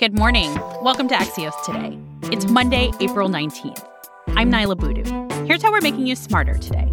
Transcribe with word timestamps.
Good 0.00 0.18
morning. 0.18 0.52
Welcome 0.82 1.06
to 1.06 1.14
Axios 1.14 1.54
Today. 1.64 1.96
It's 2.32 2.46
Monday, 2.46 2.90
April 2.98 3.28
19th. 3.28 3.86
I'm 4.30 4.50
Niala 4.50 4.76
Boodhoo. 4.76 5.44
Here's 5.46 5.62
how 5.62 5.70
we're 5.70 5.80
making 5.82 6.08
you 6.08 6.16
smarter 6.16 6.54
today 6.58 6.90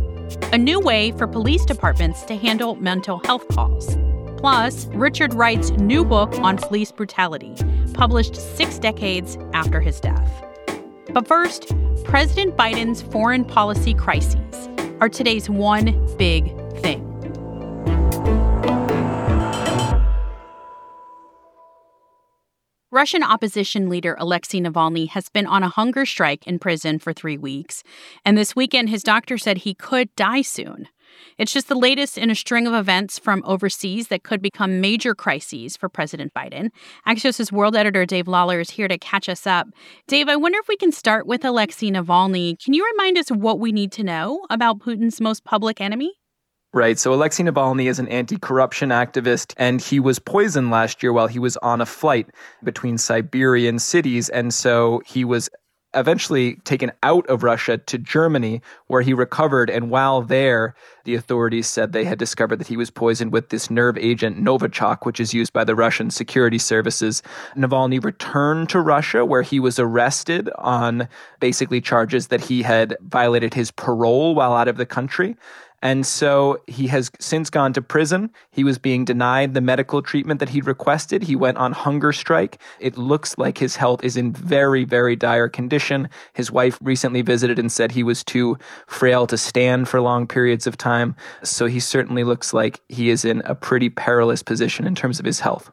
a 0.53 0.57
new 0.59 0.79
way 0.79 1.11
for 1.13 1.25
police 1.25 1.65
departments 1.65 2.21
to 2.25 2.35
handle 2.35 2.75
mental 2.75 3.19
health 3.25 3.47
calls. 3.47 3.97
Plus, 4.37 4.85
Richard 4.89 5.33
Wright's 5.33 5.71
new 5.71 6.05
book 6.05 6.31
on 6.41 6.57
police 6.57 6.91
brutality, 6.91 7.55
published 7.95 8.35
six 8.35 8.77
decades 8.77 9.35
after 9.53 9.81
his 9.81 9.99
death. 9.99 10.45
But 11.11 11.27
first, 11.27 11.73
President 12.03 12.55
Biden's 12.55 13.01
foreign 13.01 13.45
policy 13.45 13.95
crises 13.95 14.69
are 14.99 15.09
today's 15.09 15.49
one 15.49 16.07
big 16.17 16.55
thing. 16.81 17.10
Russian 22.93 23.23
opposition 23.23 23.87
leader 23.87 24.17
Alexei 24.19 24.59
Navalny 24.59 25.07
has 25.07 25.29
been 25.29 25.45
on 25.45 25.63
a 25.63 25.69
hunger 25.69 26.05
strike 26.05 26.45
in 26.45 26.59
prison 26.59 26.99
for 26.99 27.13
three 27.13 27.37
weeks, 27.37 27.83
and 28.25 28.37
this 28.37 28.53
weekend 28.53 28.89
his 28.89 29.01
doctor 29.01 29.37
said 29.37 29.59
he 29.59 29.73
could 29.73 30.13
die 30.17 30.41
soon. 30.41 30.89
It's 31.37 31.53
just 31.53 31.69
the 31.69 31.75
latest 31.75 32.17
in 32.17 32.29
a 32.29 32.35
string 32.35 32.67
of 32.67 32.73
events 32.73 33.17
from 33.17 33.43
overseas 33.45 34.09
that 34.09 34.23
could 34.23 34.41
become 34.41 34.81
major 34.81 35.15
crises 35.15 35.77
for 35.77 35.87
President 35.87 36.33
Biden. 36.33 36.69
Axios' 37.07 37.49
world 37.49 37.77
editor 37.77 38.05
Dave 38.05 38.27
Lawler 38.27 38.59
is 38.59 38.71
here 38.71 38.89
to 38.89 38.97
catch 38.97 39.29
us 39.29 39.47
up. 39.47 39.67
Dave, 40.07 40.27
I 40.27 40.35
wonder 40.35 40.59
if 40.59 40.67
we 40.67 40.75
can 40.75 40.91
start 40.91 41.25
with 41.25 41.45
Alexei 41.45 41.91
Navalny. 41.91 42.61
Can 42.61 42.73
you 42.73 42.85
remind 42.91 43.17
us 43.17 43.29
what 43.29 43.57
we 43.57 43.71
need 43.71 43.93
to 43.93 44.03
know 44.03 44.45
about 44.49 44.79
Putin's 44.79 45.21
most 45.21 45.45
public 45.45 45.79
enemy? 45.79 46.11
Right. 46.73 46.97
So 46.97 47.13
Alexei 47.13 47.43
Navalny 47.43 47.89
is 47.89 47.99
an 47.99 48.07
anti 48.07 48.37
corruption 48.37 48.89
activist, 48.89 49.53
and 49.57 49.81
he 49.81 49.99
was 49.99 50.19
poisoned 50.19 50.71
last 50.71 51.03
year 51.03 51.11
while 51.11 51.27
he 51.27 51.37
was 51.37 51.57
on 51.57 51.81
a 51.81 51.85
flight 51.85 52.29
between 52.63 52.97
Siberian 52.97 53.77
cities. 53.77 54.29
And 54.29 54.53
so 54.53 55.01
he 55.05 55.25
was 55.25 55.49
eventually 55.93 56.55
taken 56.63 56.91
out 57.03 57.27
of 57.27 57.43
Russia 57.43 57.77
to 57.77 57.97
Germany, 57.97 58.61
where 58.87 59.01
he 59.01 59.13
recovered. 59.13 59.69
And 59.69 59.89
while 59.89 60.21
there, 60.21 60.73
the 61.03 61.15
authorities 61.15 61.67
said 61.67 61.91
they 61.91 62.05
had 62.05 62.17
discovered 62.17 62.59
that 62.59 62.67
he 62.67 62.77
was 62.77 62.89
poisoned 62.89 63.33
with 63.33 63.49
this 63.49 63.69
nerve 63.69 63.97
agent 63.97 64.41
Novichok, 64.41 65.05
which 65.05 65.19
is 65.19 65.33
used 65.33 65.51
by 65.51 65.65
the 65.65 65.75
Russian 65.75 66.09
security 66.09 66.57
services. 66.57 67.21
Navalny 67.57 68.01
returned 68.01 68.69
to 68.69 68.79
Russia, 68.79 69.25
where 69.25 69.41
he 69.41 69.59
was 69.59 69.77
arrested 69.77 70.49
on 70.57 71.09
basically 71.41 71.81
charges 71.81 72.27
that 72.27 72.45
he 72.45 72.61
had 72.61 72.95
violated 73.01 73.53
his 73.53 73.71
parole 73.71 74.35
while 74.35 74.53
out 74.53 74.69
of 74.69 74.77
the 74.77 74.85
country. 74.85 75.35
And 75.81 76.05
so 76.05 76.61
he 76.67 76.87
has 76.87 77.09
since 77.19 77.49
gone 77.49 77.73
to 77.73 77.81
prison. 77.81 78.29
He 78.51 78.63
was 78.63 78.77
being 78.77 79.03
denied 79.03 79.53
the 79.53 79.61
medical 79.61 80.01
treatment 80.01 80.39
that 80.39 80.49
he'd 80.49 80.67
requested. 80.67 81.23
He 81.23 81.35
went 81.35 81.57
on 81.57 81.71
hunger 81.71 82.11
strike. 82.11 82.61
It 82.79 82.97
looks 82.97 83.37
like 83.37 83.57
his 83.57 83.75
health 83.75 84.03
is 84.03 84.15
in 84.15 84.31
very, 84.31 84.83
very 84.83 85.15
dire 85.15 85.49
condition. 85.49 86.09
His 86.33 86.51
wife 86.51 86.77
recently 86.81 87.21
visited 87.21 87.57
and 87.57 87.71
said 87.71 87.91
he 87.91 88.03
was 88.03 88.23
too 88.23 88.57
frail 88.87 89.25
to 89.27 89.37
stand 89.37 89.89
for 89.89 90.01
long 90.01 90.27
periods 90.27 90.67
of 90.67 90.77
time. 90.77 91.15
So 91.43 91.65
he 91.65 91.79
certainly 91.79 92.23
looks 92.23 92.53
like 92.53 92.81
he 92.89 93.09
is 93.09 93.25
in 93.25 93.41
a 93.45 93.55
pretty 93.55 93.89
perilous 93.89 94.43
position 94.43 94.85
in 94.85 94.95
terms 94.95 95.19
of 95.19 95.25
his 95.25 95.39
health. 95.39 95.71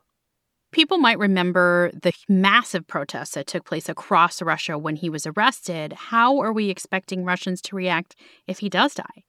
People 0.71 0.99
might 0.99 1.19
remember 1.19 1.91
the 1.95 2.13
massive 2.29 2.87
protests 2.87 3.31
that 3.31 3.47
took 3.47 3.65
place 3.65 3.89
across 3.89 4.43
Russia 4.43 4.77
when 4.77 4.97
he 4.97 5.09
was 5.09 5.27
arrested. 5.27 5.95
How 5.95 6.39
are 6.41 6.53
we 6.53 6.69
expecting 6.69 7.25
Russians 7.25 7.63
to 7.63 7.77
react 7.77 8.15
if 8.47 8.59
he 8.59 8.69
does 8.69 8.95
die? 8.95 9.25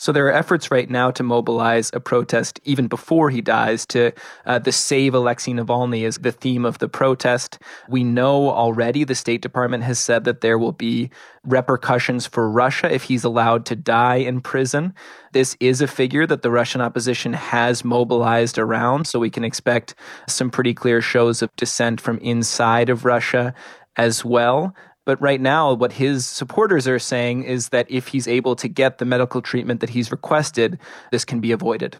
So 0.00 0.12
there 0.12 0.26
are 0.28 0.32
efforts 0.32 0.70
right 0.70 0.88
now 0.88 1.10
to 1.10 1.22
mobilize 1.22 1.90
a 1.92 2.00
protest 2.00 2.58
even 2.64 2.88
before 2.88 3.28
he 3.28 3.42
dies. 3.42 3.84
To 3.88 4.12
uh, 4.46 4.58
the 4.58 4.72
Save 4.72 5.12
Alexei 5.12 5.52
Navalny 5.52 6.06
is 6.06 6.16
the 6.16 6.32
theme 6.32 6.64
of 6.64 6.78
the 6.78 6.88
protest. 6.88 7.58
We 7.86 8.02
know 8.02 8.48
already 8.48 9.04
the 9.04 9.14
State 9.14 9.42
Department 9.42 9.84
has 9.84 9.98
said 9.98 10.24
that 10.24 10.40
there 10.40 10.58
will 10.58 10.72
be 10.72 11.10
repercussions 11.44 12.26
for 12.26 12.50
Russia 12.50 12.90
if 12.90 13.02
he's 13.02 13.24
allowed 13.24 13.66
to 13.66 13.76
die 13.76 14.16
in 14.16 14.40
prison. 14.40 14.94
This 15.32 15.54
is 15.60 15.82
a 15.82 15.86
figure 15.86 16.26
that 16.26 16.40
the 16.40 16.50
Russian 16.50 16.80
opposition 16.80 17.34
has 17.34 17.84
mobilized 17.84 18.56
around, 18.56 19.06
so 19.06 19.18
we 19.18 19.28
can 19.28 19.44
expect 19.44 19.94
some 20.26 20.48
pretty 20.48 20.72
clear 20.72 21.02
shows 21.02 21.42
of 21.42 21.54
dissent 21.56 22.00
from 22.00 22.16
inside 22.20 22.88
of 22.88 23.04
Russia 23.04 23.52
as 23.96 24.24
well. 24.24 24.74
But 25.10 25.20
right 25.20 25.40
now, 25.40 25.72
what 25.72 25.94
his 25.94 26.24
supporters 26.24 26.86
are 26.86 27.00
saying 27.00 27.42
is 27.42 27.70
that 27.70 27.90
if 27.90 28.06
he's 28.06 28.28
able 28.28 28.54
to 28.54 28.68
get 28.68 28.98
the 28.98 29.04
medical 29.04 29.42
treatment 29.42 29.80
that 29.80 29.90
he's 29.90 30.12
requested, 30.12 30.78
this 31.10 31.24
can 31.24 31.40
be 31.40 31.50
avoided. 31.50 31.96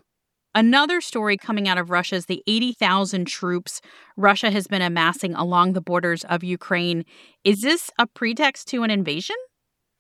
Another 0.55 1.01
story 1.01 1.37
coming 1.37 1.67
out 1.67 1.77
of 1.77 1.91
Russia 1.91 2.15
is 2.15 2.27
the 2.27 2.41
80,000 2.47 3.25
troops 3.25 3.81
Russia 4.17 4.53
has 4.53 4.69
been 4.69 4.81
amassing 4.81 5.35
along 5.35 5.73
the 5.73 5.81
borders 5.81 6.23
of 6.23 6.45
Ukraine. 6.45 7.05
Is 7.43 7.63
this 7.63 7.91
a 7.99 8.07
pretext 8.07 8.69
to 8.69 8.85
an 8.85 8.93
invasion? 8.93 9.35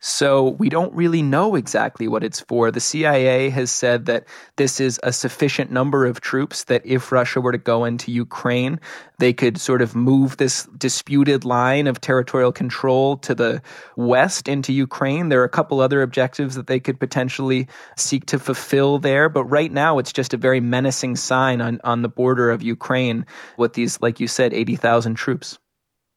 So 0.02 0.48
we 0.48 0.70
don't 0.70 0.94
really 0.94 1.20
know 1.20 1.56
exactly 1.56 2.08
what 2.08 2.24
it's 2.24 2.40
for. 2.40 2.70
The 2.70 2.80
CIA 2.80 3.50
has 3.50 3.70
said 3.70 4.06
that 4.06 4.24
this 4.56 4.80
is 4.80 4.98
a 5.02 5.12
sufficient 5.12 5.70
number 5.70 6.06
of 6.06 6.22
troops 6.22 6.64
that 6.64 6.80
if 6.86 7.12
Russia 7.12 7.42
were 7.42 7.52
to 7.52 7.58
go 7.58 7.84
into 7.84 8.10
Ukraine, 8.10 8.80
they 9.18 9.34
could 9.34 9.58
sort 9.58 9.82
of 9.82 9.94
move 9.94 10.38
this 10.38 10.64
disputed 10.78 11.44
line 11.44 11.86
of 11.86 12.00
territorial 12.00 12.50
control 12.50 13.18
to 13.18 13.34
the 13.34 13.60
west 13.94 14.48
into 14.48 14.72
Ukraine. 14.72 15.28
There 15.28 15.42
are 15.42 15.44
a 15.44 15.50
couple 15.50 15.80
other 15.80 16.00
objectives 16.00 16.54
that 16.54 16.66
they 16.66 16.80
could 16.80 16.98
potentially 16.98 17.68
seek 17.96 18.24
to 18.26 18.38
fulfill 18.38 18.98
there. 18.98 19.28
But 19.28 19.44
right 19.44 19.70
now, 19.70 19.98
it's 19.98 20.14
just 20.14 20.32
a 20.32 20.38
very 20.38 20.60
menacing 20.60 21.16
sign 21.16 21.60
on, 21.60 21.78
on 21.84 22.00
the 22.00 22.08
border 22.08 22.50
of 22.50 22.62
Ukraine 22.62 23.26
with 23.58 23.74
these, 23.74 24.00
like 24.00 24.18
you 24.18 24.28
said, 24.28 24.54
80,000 24.54 25.14
troops. 25.14 25.58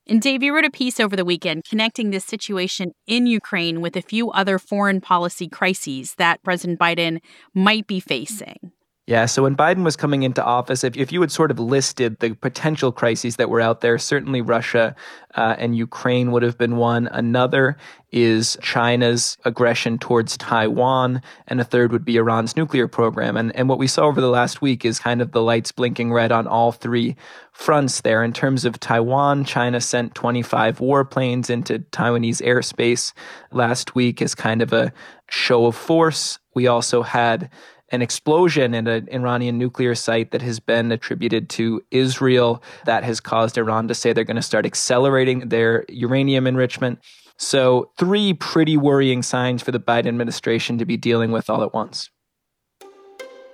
And 0.05 0.21
Dave, 0.21 0.43
you 0.43 0.53
wrote 0.53 0.65
a 0.65 0.71
piece 0.71 0.99
over 0.99 1.15
the 1.15 1.23
weekend 1.23 1.63
connecting 1.63 2.09
this 2.09 2.25
situation 2.25 2.91
in 3.07 3.25
Ukraine 3.25 3.79
with 3.79 3.95
a 3.95 4.01
few 4.01 4.31
other 4.31 4.59
foreign 4.59 4.99
policy 4.99 5.47
crises 5.47 6.15
that 6.15 6.43
President 6.43 6.77
Biden 6.77 7.19
might 7.53 7.87
be 7.87 8.01
facing. 8.01 8.73
Yeah, 9.05 9.25
so 9.25 9.43
when 9.43 9.57
Biden 9.57 9.83
was 9.83 9.97
coming 9.97 10.23
into 10.23 10.41
office, 10.41 10.85
if, 10.85 10.95
if 10.95 11.11
you 11.11 11.19
had 11.19 11.31
sort 11.31 11.51
of 11.51 11.59
listed 11.59 12.19
the 12.19 12.35
potential 12.35 12.93
crises 12.93 13.35
that 13.35 13.49
were 13.49 13.59
out 13.59 13.81
there, 13.81 13.97
certainly 13.97 14.39
Russia 14.39 14.95
uh, 15.35 15.55
and 15.57 15.75
Ukraine 15.75 16.31
would 16.31 16.41
have 16.41 16.57
been 16.57 16.77
one. 16.77 17.07
Another 17.07 17.75
is 18.13 18.57
China's 18.61 19.37
aggression 19.43 19.97
towards 19.97 20.37
Taiwan, 20.37 21.21
and 21.47 21.59
a 21.59 21.65
third 21.65 21.91
would 21.91 22.05
be 22.05 22.15
Iran's 22.15 22.55
nuclear 22.55 22.87
program. 22.87 23.35
And, 23.35 23.53
and 23.57 23.67
what 23.67 23.77
we 23.77 23.87
saw 23.87 24.05
over 24.05 24.21
the 24.21 24.29
last 24.29 24.61
week 24.61 24.85
is 24.85 24.99
kind 24.99 25.21
of 25.21 25.33
the 25.33 25.41
lights 25.41 25.73
blinking 25.73 26.13
red 26.13 26.31
on 26.31 26.47
all 26.47 26.71
three 26.71 27.17
fronts 27.51 27.99
there. 27.99 28.23
In 28.23 28.31
terms 28.31 28.63
of 28.63 28.79
Taiwan, 28.79 29.43
China 29.43 29.81
sent 29.81 30.15
25 30.15 30.79
warplanes 30.79 31.49
into 31.49 31.79
Taiwanese 31.79 32.41
airspace 32.41 33.11
last 33.51 33.95
week 33.95 34.21
as 34.21 34.33
kind 34.33 34.61
of 34.61 34.71
a 34.71 34.93
show 35.29 35.65
of 35.65 35.75
force. 35.75 36.39
We 36.55 36.67
also 36.67 37.01
had 37.01 37.49
an 37.93 38.01
explosion 38.01 38.73
in 38.73 38.87
an 38.87 39.07
Iranian 39.13 39.57
nuclear 39.57 39.93
site 39.93 40.31
that 40.31 40.41
has 40.41 40.59
been 40.59 40.91
attributed 40.91 41.47
to 41.47 41.81
Israel 41.91 42.61
that 42.85 43.03
has 43.03 43.19
caused 43.19 43.57
Iran 43.57 43.87
to 43.87 43.93
say 43.93 44.11
they're 44.11 44.23
going 44.23 44.35
to 44.35 44.41
start 44.41 44.65
accelerating 44.65 45.47
their 45.49 45.85
uranium 45.87 46.47
enrichment. 46.47 46.99
So, 47.37 47.91
three 47.97 48.33
pretty 48.33 48.77
worrying 48.77 49.21
signs 49.21 49.61
for 49.61 49.71
the 49.71 49.79
Biden 49.79 50.07
administration 50.07 50.77
to 50.79 50.85
be 50.85 50.97
dealing 50.97 51.31
with 51.31 51.49
all 51.49 51.63
at 51.63 51.73
once. 51.73 52.09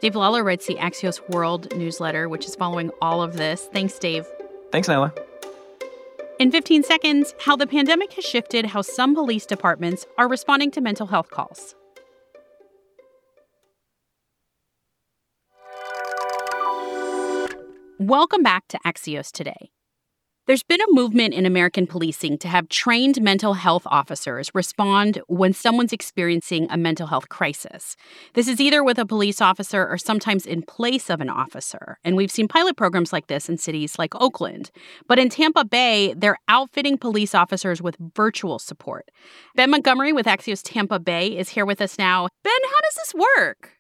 Dave 0.01 0.15
Lawler 0.15 0.43
writes 0.43 0.67
the 0.67 0.75
Axios 0.75 1.27
World 1.29 1.75
newsletter, 1.75 2.29
which 2.29 2.45
is 2.45 2.55
following 2.55 2.91
all 3.01 3.21
of 3.21 3.35
this. 3.35 3.67
Thanks, 3.73 3.99
Dave. 3.99 4.25
Thanks, 4.71 4.87
Niala. 4.87 5.17
In 6.39 6.51
15 6.51 6.83
seconds, 6.83 7.35
how 7.39 7.57
the 7.57 7.67
pandemic 7.67 8.13
has 8.13 8.23
shifted 8.23 8.67
how 8.67 8.81
some 8.81 9.13
police 9.13 9.45
departments 9.45 10.05
are 10.17 10.29
responding 10.29 10.71
to 10.71 10.79
mental 10.79 11.07
health 11.07 11.29
calls. 11.29 11.75
Welcome 18.01 18.43
back 18.43 18.65
to 18.69 18.79
Axios 18.85 19.29
Today. 19.29 19.71
There's 20.47 20.63
been 20.63 20.79
a 20.79 20.91
movement 20.93 21.33
in 21.33 21.45
American 21.45 21.85
policing 21.85 22.37
to 22.37 22.47
have 22.47 22.69
trained 22.69 23.21
mental 23.21 23.55
health 23.55 23.83
officers 23.87 24.49
respond 24.53 25.21
when 25.27 25.51
someone's 25.51 25.91
experiencing 25.91 26.65
a 26.69 26.77
mental 26.77 27.07
health 27.07 27.27
crisis. 27.27 27.97
This 28.35 28.47
is 28.47 28.61
either 28.61 28.85
with 28.85 28.99
a 28.99 29.05
police 29.05 29.41
officer 29.41 29.85
or 29.85 29.97
sometimes 29.97 30.45
in 30.45 30.61
place 30.61 31.09
of 31.09 31.19
an 31.19 31.29
officer. 31.29 31.97
And 32.05 32.15
we've 32.15 32.31
seen 32.31 32.47
pilot 32.47 32.77
programs 32.77 33.11
like 33.11 33.27
this 33.27 33.49
in 33.49 33.57
cities 33.57 33.99
like 33.99 34.15
Oakland. 34.15 34.71
But 35.09 35.19
in 35.19 35.27
Tampa 35.27 35.65
Bay, 35.65 36.13
they're 36.13 36.39
outfitting 36.47 36.97
police 36.97 37.35
officers 37.35 37.81
with 37.81 37.97
virtual 38.15 38.59
support. 38.59 39.09
Ben 39.55 39.71
Montgomery 39.71 40.13
with 40.13 40.25
Axios 40.25 40.61
Tampa 40.63 40.99
Bay 40.99 41.37
is 41.37 41.49
here 41.49 41.65
with 41.65 41.81
us 41.81 41.97
now. 41.97 42.29
Ben, 42.45 42.61
how 42.63 42.79
does 42.79 42.95
this 42.95 43.13
work? 43.35 43.78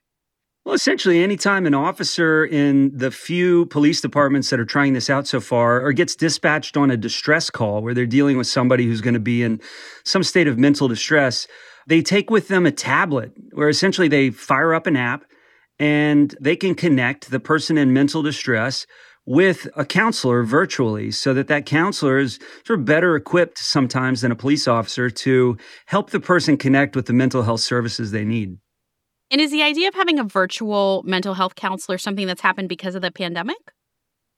Well, 0.69 0.75
essentially, 0.75 1.23
anytime 1.23 1.65
an 1.65 1.73
officer 1.73 2.45
in 2.45 2.95
the 2.95 3.09
few 3.09 3.65
police 3.65 4.01
departments 4.01 4.51
that 4.51 4.59
are 4.59 4.65
trying 4.65 4.93
this 4.93 5.09
out 5.09 5.25
so 5.25 5.39
far 5.39 5.81
or 5.81 5.91
gets 5.93 6.15
dispatched 6.15 6.77
on 6.77 6.91
a 6.91 6.95
distress 6.95 7.49
call 7.49 7.81
where 7.81 7.95
they're 7.95 8.05
dealing 8.05 8.37
with 8.37 8.45
somebody 8.45 8.85
who's 8.85 9.01
going 9.01 9.15
to 9.15 9.19
be 9.19 9.41
in 9.41 9.59
some 10.03 10.21
state 10.21 10.47
of 10.47 10.59
mental 10.59 10.87
distress, 10.87 11.47
they 11.87 12.03
take 12.03 12.29
with 12.29 12.49
them 12.49 12.67
a 12.67 12.71
tablet 12.71 13.31
where 13.53 13.67
essentially 13.67 14.07
they 14.07 14.29
fire 14.29 14.75
up 14.75 14.85
an 14.85 14.95
app 14.95 15.25
and 15.79 16.35
they 16.39 16.55
can 16.55 16.75
connect 16.75 17.31
the 17.31 17.39
person 17.39 17.75
in 17.75 17.91
mental 17.91 18.21
distress 18.21 18.85
with 19.25 19.67
a 19.75 19.83
counselor 19.83 20.43
virtually 20.43 21.09
so 21.09 21.33
that 21.33 21.47
that 21.47 21.65
counselor 21.65 22.19
is 22.19 22.37
sort 22.63 22.77
of 22.77 22.85
better 22.85 23.15
equipped 23.15 23.57
sometimes 23.57 24.21
than 24.21 24.31
a 24.31 24.35
police 24.35 24.67
officer 24.67 25.09
to 25.09 25.57
help 25.87 26.11
the 26.11 26.19
person 26.19 26.57
connect 26.57 26.95
with 26.95 27.07
the 27.07 27.13
mental 27.13 27.41
health 27.41 27.61
services 27.61 28.11
they 28.11 28.23
need. 28.23 28.59
And 29.31 29.39
is 29.39 29.51
the 29.51 29.63
idea 29.63 29.87
of 29.87 29.93
having 29.93 30.17
a 30.17 30.23
virtual 30.23 31.03
mental 31.05 31.35
health 31.35 31.55
counselor 31.55 31.97
something 31.97 32.25
that's 32.25 32.41
happened 32.41 32.69
because 32.69 32.95
of 32.95 33.01
the 33.01 33.11
pandemic? 33.11 33.57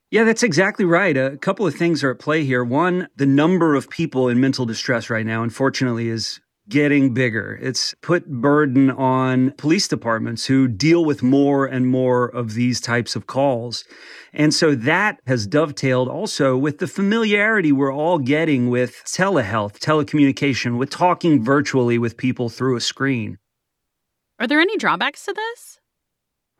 Yeah, 0.09 0.25
that's 0.25 0.43
exactly 0.43 0.83
right. 0.83 1.15
A 1.15 1.37
couple 1.37 1.65
of 1.65 1.75
things 1.75 2.03
are 2.03 2.11
at 2.11 2.19
play 2.19 2.43
here. 2.43 2.65
One, 2.65 3.07
the 3.15 3.25
number 3.25 3.75
of 3.75 3.89
people 3.89 4.27
in 4.27 4.41
mental 4.41 4.65
distress 4.65 5.09
right 5.09 5.25
now, 5.25 5.43
unfortunately, 5.43 6.09
is 6.09 6.41
getting 6.67 7.13
bigger. 7.13 7.57
It's 7.61 7.95
put 8.01 8.27
burden 8.27 8.91
on 8.91 9.51
police 9.51 9.87
departments 9.87 10.45
who 10.45 10.67
deal 10.67 11.05
with 11.05 11.23
more 11.23 11.65
and 11.65 11.87
more 11.87 12.25
of 12.25 12.53
these 12.53 12.81
types 12.81 13.15
of 13.15 13.27
calls. 13.27 13.85
And 14.33 14.53
so 14.53 14.75
that 14.75 15.19
has 15.27 15.47
dovetailed 15.47 16.09
also 16.09 16.57
with 16.57 16.79
the 16.79 16.87
familiarity 16.87 17.71
we're 17.71 17.93
all 17.93 18.19
getting 18.19 18.69
with 18.69 19.01
telehealth, 19.05 19.79
telecommunication, 19.79 20.77
with 20.77 20.89
talking 20.89 21.43
virtually 21.43 21.97
with 21.97 22.17
people 22.17 22.49
through 22.49 22.75
a 22.75 22.81
screen. 22.81 23.37
Are 24.41 24.47
there 24.47 24.59
any 24.59 24.75
drawbacks 24.75 25.23
to 25.25 25.33
this? 25.33 25.79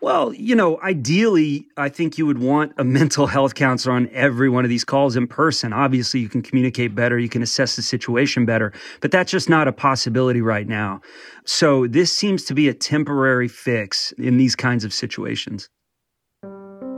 Well, 0.03 0.35
you 0.35 0.53
know, 0.55 0.79
ideally, 0.81 1.65
I 1.77 1.89
think 1.89 2.15
you 2.15 2.27
would 2.27 2.37
want 2.37 2.73
a 2.77 2.83
mental 2.83 3.25
health 3.25 3.55
counselor 3.55 3.95
on 3.95 4.07
every 4.13 4.49
one 4.49 4.63
of 4.63 4.69
these 4.69 4.83
calls 4.83 5.15
in 5.15 5.25
person. 5.25 5.73
Obviously, 5.73 6.19
you 6.19 6.29
can 6.29 6.43
communicate 6.43 6.93
better, 6.93 7.17
you 7.17 7.27
can 7.27 7.41
assess 7.41 7.75
the 7.75 7.81
situation 7.81 8.45
better, 8.45 8.71
but 8.99 9.09
that's 9.09 9.31
just 9.31 9.49
not 9.49 9.67
a 9.67 9.71
possibility 9.71 10.41
right 10.41 10.67
now. 10.67 11.01
So, 11.43 11.87
this 11.87 12.13
seems 12.13 12.43
to 12.45 12.53
be 12.53 12.69
a 12.69 12.73
temporary 12.75 13.47
fix 13.47 14.11
in 14.11 14.37
these 14.37 14.55
kinds 14.55 14.83
of 14.83 14.93
situations. 14.93 15.67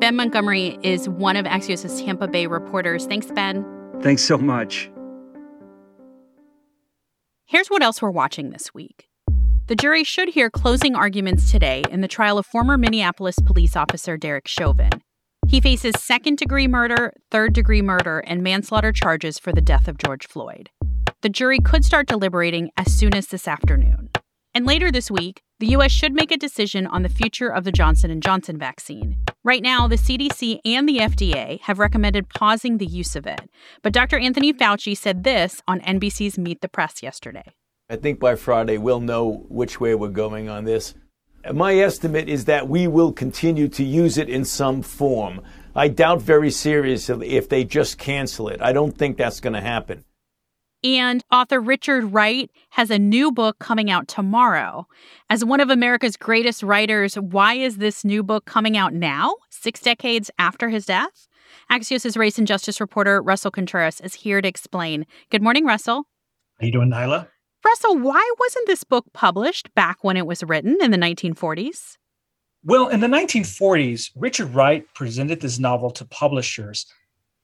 Ben 0.01 0.18
Montgomery 0.18 0.77
is 0.83 1.07
one 1.07 1.38
of 1.38 1.45
Axios' 1.45 2.03
Tampa 2.03 2.27
Bay 2.27 2.45
reporters. 2.45 3.06
Thanks, 3.06 3.27
Ben. 3.27 3.65
Thanks 4.01 4.21
so 4.21 4.38
much. 4.38 4.91
Here's 7.45 7.69
what 7.69 7.81
else 7.81 8.01
we're 8.01 8.12
watching 8.12 8.50
this 8.50 8.74
week. 8.74 9.07
The 9.68 9.75
jury 9.75 10.04
should 10.04 10.30
hear 10.30 10.50
closing 10.50 10.94
arguments 10.94 11.50
today 11.50 11.83
in 11.89 12.01
the 12.01 12.07
trial 12.10 12.38
of 12.38 12.45
former 12.45 12.77
Minneapolis 12.77 13.38
police 13.45 13.77
officer 13.77 14.18
Derek 14.18 14.45
Chauvin. 14.45 14.89
He 15.48 15.62
faces 15.62 15.94
second 16.00 16.38
degree 16.38 16.68
murder, 16.68 17.13
third 17.31 17.54
degree 17.54 17.81
murder, 17.81 18.19
and 18.19 18.44
manslaughter 18.44 18.92
charges 18.92 19.39
for 19.39 19.54
the 19.54 19.62
death 19.62 19.88
of 19.88 19.98
George 19.98 20.27
Floyd. 20.27 20.69
The 21.21 21.30
jury 21.30 21.60
could 21.60 21.86
start 21.86 22.07
deliberating 22.07 22.71
as 22.75 22.92
soon 22.92 23.15
as 23.15 23.27
this 23.27 23.48
afternoon. 23.48 24.10
And 24.54 24.65
later 24.65 24.92
this 24.92 25.10
week, 25.10 25.42
the 25.62 25.68
US 25.77 25.94
should 25.94 26.13
make 26.13 26.33
a 26.33 26.38
decision 26.38 26.86
on 26.86 27.04
the 27.04 27.09
future 27.09 27.48
of 27.48 27.63
the 27.63 27.71
Johnson 27.71 28.19
& 28.19 28.21
Johnson 28.21 28.57
vaccine. 28.57 29.16
Right 29.45 29.63
now, 29.63 29.88
the 29.88 29.95
CDC 29.95 30.59
and 30.66 30.89
the 30.89 30.98
FDA 30.98 31.62
have 31.62 31.80
recommended 31.80 32.27
pausing 32.27 32.80
the 32.80 32.86
use 32.86 33.16
of 33.16 33.25
it. 33.25 33.50
But 33.81 33.94
Dr. 33.94 34.19
Anthony 34.19 34.51
Fauci 34.51 34.98
said 34.98 35.24
this 35.24 35.62
on 35.69 35.80
NBC's 35.80 36.38
Meet 36.38 36.59
the 36.59 36.68
Press 36.68 37.01
yesterday. 37.01 37.54
I 37.94 37.95
think 37.95 38.19
by 38.19 38.34
Friday 38.34 38.80
we'll 38.80 39.01
know 39.01 39.45
which 39.50 39.80
way 39.80 39.94
we're 39.94 40.07
going 40.07 40.50
on 40.50 40.66
this. 40.66 40.95
My 41.54 41.75
estimate 41.75 42.28
is 42.28 42.45
that 42.45 42.68
we 42.68 42.88
will 42.88 43.12
continue 43.12 43.68
to 43.68 43.84
use 43.84 44.18
it 44.18 44.30
in 44.30 44.45
some 44.45 44.81
form. 44.81 45.42
I 45.75 45.90
doubt 45.90 46.19
very 46.19 46.50
seriously 46.50 47.36
if 47.36 47.50
they 47.50 47.63
just 47.63 48.00
cancel 48.00 48.48
it. 48.48 48.60
I 48.63 48.74
don't 48.74 48.98
think 48.98 49.18
that's 49.18 49.40
going 49.40 49.54
to 49.54 49.62
happen. 49.62 50.06
And 50.84 51.24
author 51.31 51.60
Richard 51.60 52.06
Wright 52.06 52.50
has 52.72 52.90
a 52.90 52.98
new 52.98 53.31
book 53.31 53.60
coming 53.60 53.92
out 53.92 54.07
tomorrow. 54.07 54.88
As 55.30 55.45
one 55.45 55.60
of 55.60 55.69
America's 55.69 56.18
greatest 56.18 56.63
writers, 56.63 57.13
why 57.13 57.54
is 57.54 57.78
this 57.78 58.04
new 58.04 58.24
book 58.24 58.45
coming 58.45 58.75
out 58.75 58.95
now, 58.95 59.36
six 59.51 59.81
decades 59.81 60.31
after 60.40 60.69
his 60.69 60.88
death? 60.88 61.28
Axios' 61.72 62.18
race 62.18 62.40
and 62.40 62.48
justice 62.48 62.81
reporter 62.81 63.22
Russell 63.22 63.51
Contreras 63.51 64.01
is 64.01 64.16
here 64.16 64.42
to 64.42 64.48
explain. 64.48 65.06
Good 65.30 65.44
morning, 65.44 65.66
Russell. 65.66 66.06
How 66.60 66.66
you 66.66 66.72
doing, 66.72 66.90
Niala? 66.90 67.28
Russell, 67.73 67.97
why 67.97 68.31
wasn't 68.39 68.67
this 68.67 68.83
book 68.83 69.03
published 69.13 69.73
back 69.73 70.03
when 70.03 70.15
it 70.15 70.27
was 70.27 70.43
written 70.43 70.77
in 70.79 70.91
the 70.91 70.97
1940s? 70.97 71.97
Well, 72.63 72.87
in 72.89 72.99
the 72.99 73.07
1940s, 73.07 74.11
Richard 74.15 74.53
Wright 74.53 74.85
presented 74.93 75.41
this 75.41 75.57
novel 75.57 75.89
to 75.89 76.05
publishers. 76.05 76.85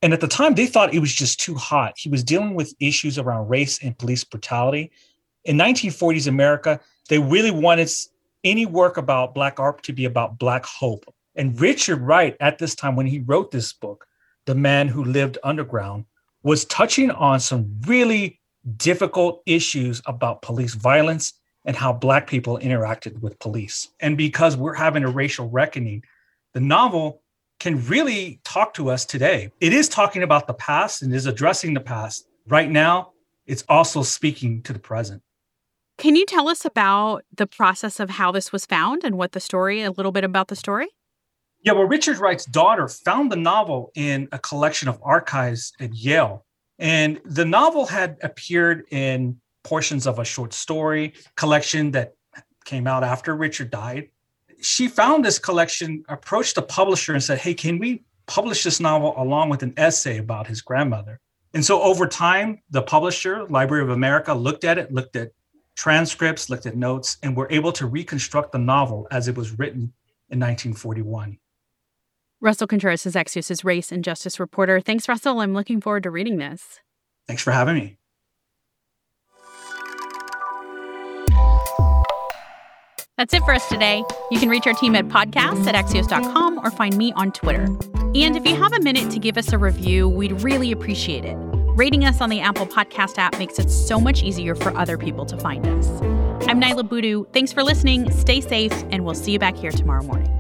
And 0.04 0.14
at 0.14 0.22
the 0.22 0.28
time, 0.28 0.54
they 0.54 0.68
thought 0.68 0.94
it 0.94 1.00
was 1.00 1.16
just 1.16 1.40
too 1.40 1.56
hot. 1.56 1.96
He 1.98 2.10
was 2.10 2.24
dealing 2.24 2.54
with 2.54 2.76
issues 2.80 3.18
around 3.18 3.50
race 3.50 3.82
and 3.84 3.98
police 3.98 4.24
brutality. 4.24 4.92
In 5.46 5.58
1940s 5.58 6.28
America, 6.28 6.80
they 7.10 7.18
really 7.18 7.50
wanted 7.50 7.90
any 8.44 8.68
work 8.68 8.98
about 8.98 9.34
Black 9.34 9.60
art 9.60 9.82
to 9.82 9.94
be 9.94 10.06
about 10.06 10.38
Black 10.38 10.64
hope. 10.64 11.12
And 11.38 11.60
Richard 11.60 12.02
Wright, 12.02 12.38
at 12.40 12.60
this 12.60 12.76
time, 12.76 12.96
when 12.96 13.08
he 13.08 13.18
wrote 13.18 13.50
this 13.50 13.74
book, 13.74 14.06
The 14.46 14.54
Man 14.54 14.90
Who 14.90 15.06
Lived 15.06 15.40
Underground, 15.44 16.06
was 16.44 16.66
touching 16.66 17.10
on 17.10 17.40
some 17.40 17.82
really 17.88 18.39
difficult 18.78 19.42
issues 19.46 20.02
about 20.06 20.42
police 20.42 20.74
violence 20.74 21.34
and 21.66 21.76
how 21.76 21.94
Black 21.94 22.28
people 22.28 22.58
interacted 22.60 23.20
with 23.20 23.40
police. 23.40 23.90
And 24.00 24.18
because 24.18 24.56
we're 24.58 24.74
having 24.74 25.04
a 25.04 25.10
racial 25.10 25.50
reckoning, 25.50 26.04
the 26.54 26.60
novel 26.60 27.22
can 27.60 27.86
really 27.88 28.40
talk 28.44 28.74
to 28.76 28.90
us 28.90 29.06
today. 29.06 29.52
It 29.60 29.74
is 29.74 29.90
talking 29.90 30.24
about 30.24 30.48
the 30.48 30.54
past 30.54 31.02
and 31.02 31.14
is 31.14 31.26
addressing 31.26 31.74
the 31.74 31.82
past. 31.82 32.28
Right 32.48 32.70
now, 32.70 33.12
it's 33.46 33.64
also 33.68 34.02
speaking 34.02 34.64
to 34.64 34.74
the 34.74 34.80
present. 34.80 35.22
Can 35.98 36.16
you 36.16 36.26
tell 36.26 36.48
us 36.48 36.64
about 36.64 37.26
the 37.36 37.46
process 37.46 38.00
of 38.00 38.12
how 38.12 38.32
this 38.32 38.54
was 38.54 38.66
found 38.66 39.04
and 39.04 39.18
what 39.18 39.34
the 39.34 39.42
story, 39.42 39.82
a 39.82 39.92
little 39.92 40.14
bit 40.14 40.24
about 40.24 40.48
the 40.48 40.56
story? 40.56 40.88
Yeah, 41.62 41.74
well, 41.74 41.84
Richard 41.84 42.20
Wright's 42.20 42.46
daughter 42.46 42.88
found 42.88 43.32
the 43.32 43.36
novel 43.36 43.92
in 43.94 44.30
a 44.32 44.40
collection 44.40 44.88
of 44.88 44.98
archives 45.04 45.74
at 45.82 45.94
Yale. 45.94 46.46
And 46.80 47.20
the 47.26 47.46
novel 47.46 47.86
had 47.86 48.18
appeared 48.24 48.86
in 48.92 49.40
portions 49.64 50.08
of 50.08 50.18
a 50.18 50.26
short 50.26 50.54
story 50.54 51.14
collection 51.36 51.92
that 51.92 52.14
came 52.66 52.88
out 52.88 53.04
after 53.04 53.36
Richard 53.36 53.70
died. 53.70 54.10
She 54.62 54.88
found 54.88 55.24
this 55.24 55.40
collection, 55.40 56.04
approached 56.10 56.56
the 56.56 56.62
publisher, 56.62 57.14
and 57.14 57.22
said, 57.22 57.40
Hey, 57.40 57.54
can 57.54 57.80
we 57.80 58.04
publish 58.28 58.64
this 58.64 58.80
novel 58.80 59.14
along 59.18 59.50
with 59.50 59.64
an 59.64 59.74
essay 59.78 60.18
about 60.18 60.48
his 60.48 60.62
grandmother? 60.62 61.20
And 61.54 61.66
so 61.66 61.82
over 61.82 62.08
time, 62.08 62.62
the 62.70 62.82
publisher, 62.82 63.48
Library 63.50 63.84
of 63.84 63.90
America, 63.90 64.34
looked 64.34 64.64
at 64.64 64.78
it, 64.78 64.92
looked 64.92 65.16
at 65.16 65.32
transcripts, 65.76 66.50
looked 66.50 66.66
at 66.66 66.76
notes, 66.76 67.18
and 67.24 67.36
were 67.36 67.48
able 67.50 67.72
to 67.74 67.88
reconstruct 67.88 68.52
the 68.52 68.60
novel 68.60 69.08
as 69.12 69.28
it 69.28 69.36
was 69.36 69.58
written 69.58 69.94
in 70.30 70.40
1941. 70.40 71.38
Russell 72.42 72.68
Contreras 72.68 73.06
is 73.06 73.16
Axios' 73.16 73.66
race 73.66 73.92
and 73.92 74.02
justice 74.04 74.40
reporter. 74.40 74.80
Thanks, 74.80 75.10
Russell. 75.10 75.42
I'm 75.42 75.54
looking 75.54 75.82
forward 75.82 76.04
to 76.04 76.12
reading 76.12 76.38
this. 76.38 76.80
Thanks 77.28 77.44
for 77.44 77.52
having 77.52 77.76
me. 77.76 77.98
That's 83.18 83.34
it 83.34 83.44
for 83.44 83.54
us 83.54 83.68
today. 83.68 84.02
You 84.32 84.40
can 84.40 84.48
reach 84.48 84.66
our 84.66 84.74
team 84.74 84.96
at 84.96 85.10
podcasts 85.10 85.68
at 85.68 85.76
axios.com 85.76 86.60
or 86.60 86.72
find 86.72 86.96
me 86.96 87.12
on 87.18 87.34
Twitter. 87.34 87.66
And 88.16 88.38
if 88.38 88.48
you 88.48 88.56
have 88.56 88.72
a 88.72 88.80
minute 88.80 89.12
to 89.12 89.20
give 89.20 89.38
us 89.38 89.52
a 89.52 89.58
review, 89.58 90.08
we'd 90.08 90.42
really 90.42 90.72
appreciate 90.72 91.26
it. 91.26 91.36
Rating 91.76 92.06
us 92.06 92.22
on 92.22 92.30
the 92.30 92.40
Apple 92.40 92.66
Podcast 92.66 93.18
app 93.18 93.38
makes 93.38 93.60
it 93.60 93.70
so 93.70 94.00
much 94.00 94.24
easier 94.24 94.56
for 94.56 94.76
other 94.78 94.98
people 94.98 95.26
to 95.26 95.38
find 95.38 95.68
us. 95.68 95.90
I'm 96.48 96.62
Niala 96.62 96.88
Boodhoo. 96.88 97.26
Thanks 97.34 97.52
for 97.52 97.64
listening. 97.64 98.10
Stay 98.12 98.40
safe, 98.40 98.72
and 98.90 99.04
we'll 99.04 99.16
see 99.16 99.34
you 99.34 99.40
back 99.40 99.58
here 99.58 99.72
tomorrow 99.72 100.04
morning. 100.04 100.39